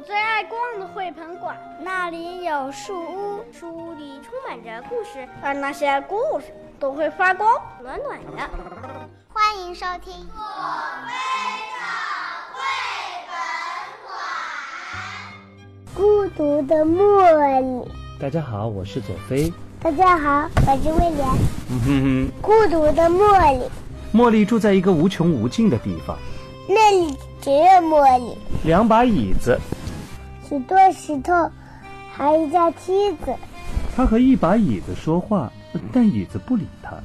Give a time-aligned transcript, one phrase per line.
[0.00, 6.46] 我最爱逛的绘本馆，那里有树屋，树屋里充满着故事，而那些故事
[6.78, 8.50] 都会发光，暖暖的。
[9.28, 10.40] 欢迎收听我
[11.06, 11.12] 非
[11.76, 11.84] 常
[12.54, 12.62] 绘
[13.28, 13.34] 本
[14.06, 14.16] 馆。
[15.94, 17.90] 孤独的茉莉。
[18.18, 19.52] 大家好，我是左飞。
[19.82, 21.28] 大家好，我是威廉。
[21.68, 22.32] 嗯哼哼。
[22.40, 24.18] 孤独的茉莉。
[24.18, 26.16] 茉莉住在一个无穷无尽的地方。
[26.66, 28.38] 那里只有茉莉。
[28.64, 29.60] 两把椅子。
[30.50, 31.48] 许多石头，
[32.12, 33.32] 还一架梯子。
[33.94, 35.48] 他和一把椅子说话，
[35.92, 36.96] 但椅子不理他。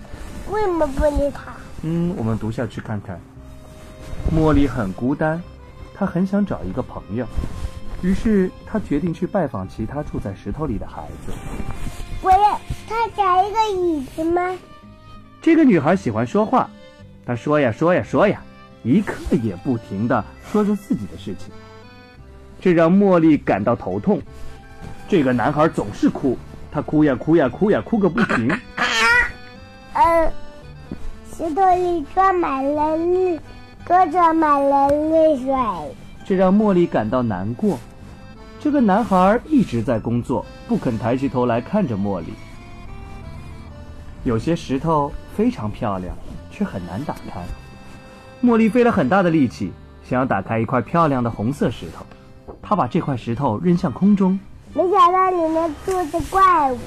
[0.51, 1.53] 为什么不理他？
[1.83, 3.19] 嗯，我们读下去看看。
[4.35, 5.39] 茉莉很孤单，
[5.93, 7.27] 她很想找一个朋友。
[8.01, 11.31] 于是她决定去拜访其他住在石头里的孩子。
[12.23, 12.59] 我要
[12.89, 14.57] 他找一个椅子吗？
[15.39, 16.67] 这个女孩喜欢说话，
[17.23, 18.41] 她说呀说呀说呀，
[18.81, 21.53] 一刻也不停的说着自己的事情，
[22.65, 24.19] 这让茉莉感到头痛。
[25.07, 26.35] 这个男孩总是哭，
[26.71, 28.49] 他哭呀哭呀哭呀哭个不停。
[29.93, 30.33] 呃，
[31.31, 33.39] 石头里装满了泪，
[33.85, 35.53] 都装满了泪水，
[36.25, 37.77] 这让茉莉感到难过。
[38.59, 42.33] 这个男孩一直在工作，不肯抬起头来看着茉莉。
[44.23, 46.15] 有些石头非常漂亮，
[46.49, 47.43] 却很难打开。
[48.41, 49.71] 茉莉费了很大的力气，
[50.03, 52.03] 想要打开一块漂亮的红色石头。
[52.67, 54.39] 她把这块石头扔向空中，
[54.73, 56.79] 没想到里面住着怪物。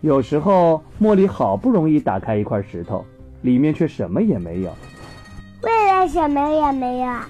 [0.00, 3.06] 有时候，茉莉好不容易打开一块石头，
[3.42, 4.76] 里面却什么也没有。
[5.62, 7.28] 为了什么也没有啊？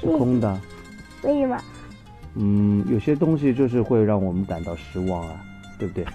[0.00, 0.56] 是空的。
[1.22, 1.60] 为什么？
[2.36, 5.34] 嗯，有些东西就是会让我们感到失望啊，
[5.80, 6.06] 对不对？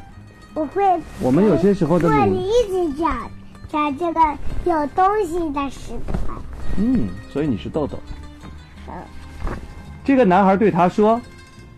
[0.53, 0.81] 我会。
[1.22, 3.09] 我们有些时候的努力一直找
[3.69, 4.22] 找这个
[4.64, 6.34] 有东西的石头。
[6.78, 8.00] 嗯，所以你是豆豆。
[8.88, 8.94] 嗯。
[10.03, 11.21] 这个男孩对他说：“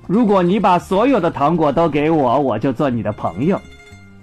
[0.08, 3.60] 如果你把所有的糖果都给我，我就做你的朋友。”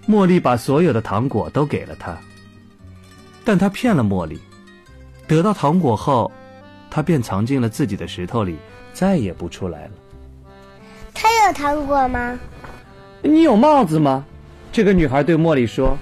[0.08, 2.18] 茉莉把所有的糖果都给了他，
[3.44, 4.40] 但他骗了茉莉。
[5.28, 6.30] 得到糖果后，
[6.90, 8.56] 他便藏进了自己的石头里，
[8.92, 9.90] 再也不出来了。
[11.14, 12.36] 他有糖果吗？
[13.22, 14.24] 你有帽子吗？
[14.72, 15.96] 这个女孩对茉莉说：“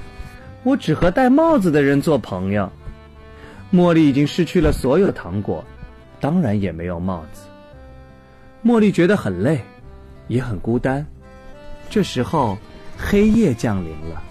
[0.64, 2.70] 我只和戴帽子的人做朋友。”
[3.70, 5.62] 茉莉已经失去了所有的糖果，
[6.18, 7.42] 当然也没有帽子。
[8.64, 9.60] 茉莉觉得很累，
[10.28, 11.06] 也很孤单。
[11.88, 12.58] 这时候，
[12.96, 14.22] 黑夜降临了。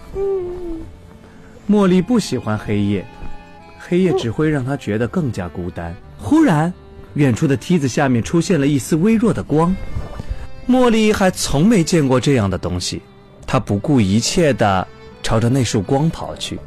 [1.68, 3.06] 茉莉不喜欢黑夜，
[3.80, 5.96] 黑夜只会让她觉得更加孤单。
[6.20, 6.72] 忽然，
[7.16, 9.76] 远处的梯子下面出现了一丝微弱的光。
[10.68, 13.02] 茉莉还从没见过这样的东西，
[13.48, 14.88] 她不顾一切地
[15.24, 16.60] 朝着那束光跑去。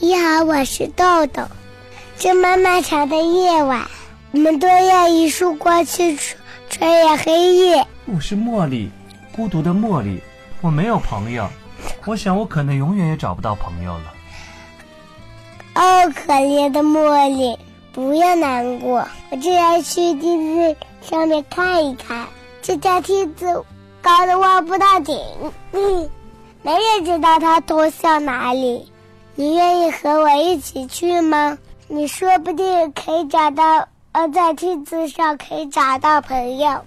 [0.00, 1.42] 你好，我是豆豆。
[2.16, 3.86] 这漫漫长的夜晚，
[4.32, 6.16] 我们都要一束光去
[6.74, 7.86] 穿越黑夜。
[8.04, 8.90] 我是茉莉，
[9.30, 10.20] 孤独的茉莉，
[10.60, 11.48] 我没有朋友，
[12.04, 14.12] 我想我可能永远也找不到朋友了。
[15.76, 17.56] 哦，可怜的茉莉，
[17.92, 22.26] 不要难过，我正要去梯子上面看一看。
[22.60, 23.64] 这条梯子
[24.02, 25.16] 高的望不到顶，
[25.70, 26.10] 嗯，
[26.62, 28.84] 没人知道它通向哪里。
[29.36, 31.56] 你愿意和我一起去吗？
[31.86, 36.80] 你说不定可以找到，呃，在梯子上可以找到朋友。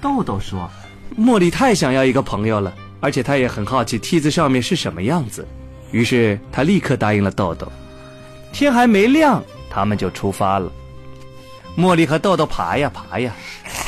[0.00, 0.70] 豆豆说
[1.18, 5.46] ：“茉莉太想要一个朋友了，而且她也很好奇梯子上面是什么样子。”
[5.92, 7.70] 于是她立刻答应了豆豆。
[8.54, 10.72] 天还没亮，他们就出发了。
[11.76, 13.34] 茉莉和豆豆爬呀爬呀。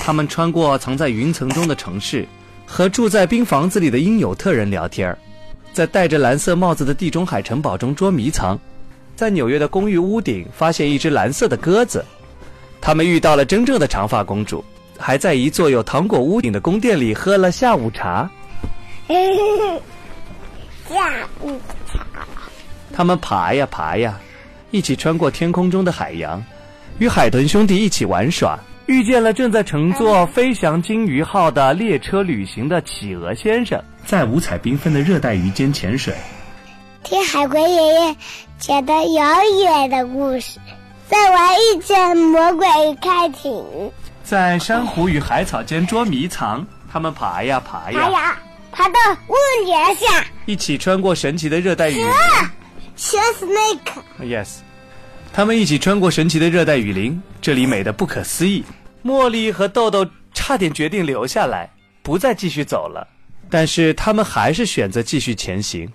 [0.04, 2.28] 他们穿过藏在云层中的城市，
[2.66, 5.16] 和住在冰房子里的因纽特人聊天
[5.72, 8.60] 在戴着蓝色帽子的地中海城堡中捉迷藏，
[9.16, 12.04] 在纽约的公寓屋顶发现一只蓝色的鸽子。
[12.84, 14.62] 他们遇到了真正的长发公主，
[14.98, 18.30] 还在一座有糖果屋顶的宫殿里喝了下午茶。
[20.86, 21.58] 下午
[21.90, 22.04] 茶。
[22.92, 24.20] 他们爬呀爬呀，
[24.70, 26.44] 一起穿过天空中的海洋，
[26.98, 28.58] 与海豚兄弟一起玩耍。
[28.84, 36.14] 遇见了正在乘坐飞翔鲸鱼号的列车旅行的企鹅先生，在五彩缤纷的热带鱼间潜水，
[37.02, 38.16] 听海龟爷爷
[38.58, 39.26] 讲的遥
[39.64, 40.60] 远的故事，
[41.08, 42.66] 在玩一圈魔鬼
[43.00, 43.64] 开庭，
[44.22, 48.38] 在珊瑚与海草间捉迷藏，他们爬呀爬呀，爬呀
[48.72, 48.94] 爬到
[49.28, 49.34] 屋
[49.66, 52.12] 檐下，一起穿过神奇的热带雨林，
[52.96, 54.56] 蛇 snake，yes。
[55.32, 58.64] 他们一起穿过神奇的热带雨林，这里美得不可思议。
[59.04, 61.70] 茉莉和豆豆差点决定留下来，
[62.02, 63.06] 不再继续走了，
[63.50, 65.86] 但是他们还是选择继续前行。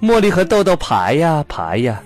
[0.00, 2.00] 茉莉和豆豆爬呀爬呀，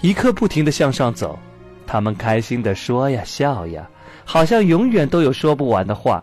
[0.00, 1.38] 一刻不停的向上走。
[1.86, 3.88] 他们开心的说呀笑呀，
[4.24, 6.22] 好像永远都有说不完的话。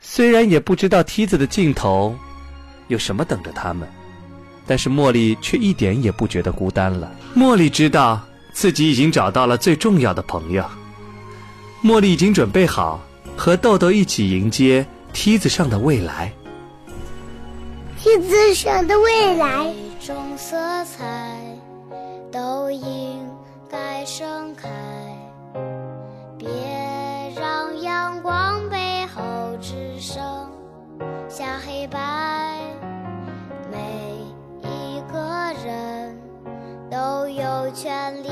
[0.00, 2.14] 虽然也不知道梯子的尽头
[2.88, 3.88] 有什么等着他们，
[4.66, 7.10] 但是茉莉却一点也不觉得孤单了。
[7.34, 8.20] 茉莉知道
[8.52, 10.64] 自己已经找到了最重要的朋友。
[11.84, 13.00] 茉莉已经准备好
[13.36, 16.32] 和豆豆一起迎接梯子上的未来。
[17.98, 19.72] 梯子上的未来，
[20.04, 21.38] 种色彩
[22.32, 23.05] 都应该
[24.06, 24.68] 盛开，
[26.38, 26.48] 别
[27.34, 29.20] 让阳光背后
[29.60, 30.24] 只剩
[31.28, 32.60] 下黑白。
[33.68, 33.78] 每
[34.62, 35.18] 一个
[35.64, 36.16] 人
[36.88, 38.28] 都有权利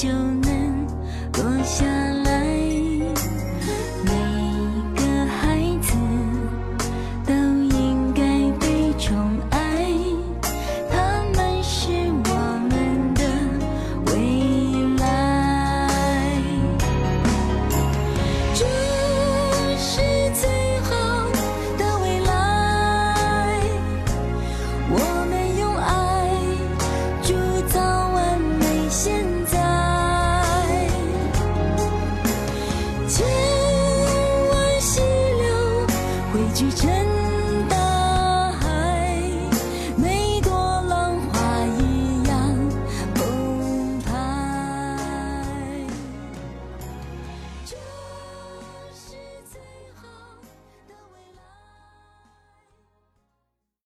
[0.00, 0.86] 就能
[1.34, 1.99] 落下